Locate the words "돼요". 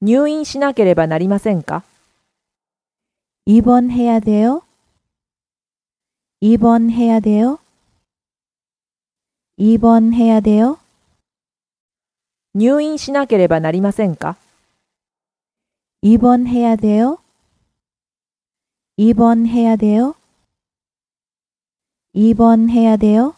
4.20-4.62, 7.18-7.58, 10.40-10.78, 16.76-17.18, 19.74-20.14, 22.96-23.34